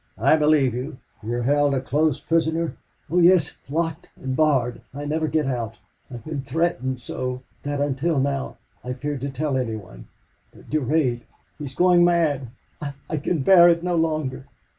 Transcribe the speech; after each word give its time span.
I 0.17 0.35
believe 0.35 0.73
you... 0.73 0.97
You 1.21 1.35
are 1.35 1.43
held 1.43 1.75
a 1.75 1.79
close 1.79 2.19
prisoner?" 2.19 2.75
"Oh 3.11 3.19
yes 3.19 3.55
locked 3.69 4.09
and 4.19 4.35
barred. 4.35 4.81
I 4.95 5.05
never 5.05 5.27
get 5.27 5.45
out. 5.45 5.77
I 6.09 6.13
have 6.13 6.25
been 6.25 6.41
threatened 6.41 7.01
so 7.01 7.43
that 7.61 7.79
until 7.79 8.19
now 8.19 8.57
I 8.83 8.93
feared 8.93 9.21
to 9.21 9.29
tell 9.29 9.55
anyone. 9.55 10.07
But 10.51 10.71
Durade 10.71 11.21
he 11.59 11.65
is 11.65 11.75
going 11.75 12.03
mad. 12.03 12.47
I 12.81 12.95
I 13.11 13.17
can 13.17 13.43
bear 13.43 13.69
it 13.69 13.83
no 13.83 13.95
longer." 13.95 14.47